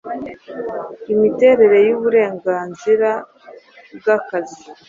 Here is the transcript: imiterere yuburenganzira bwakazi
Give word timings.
imiterere 1.13 1.77
yuburenganzira 1.87 3.09
bwakazi 3.97 4.61